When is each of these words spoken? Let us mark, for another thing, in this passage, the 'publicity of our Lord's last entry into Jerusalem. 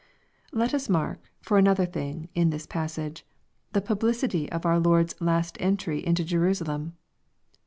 Let 0.51 0.73
us 0.73 0.89
mark, 0.89 1.29
for 1.43 1.59
another 1.59 1.85
thing, 1.85 2.27
in 2.33 2.49
this 2.49 2.65
passage, 2.65 3.23
the 3.73 3.81
'publicity 3.81 4.51
of 4.51 4.65
our 4.65 4.79
Lord's 4.79 5.13
last 5.21 5.57
entry 5.59 6.03
into 6.03 6.23
Jerusalem. 6.23 6.93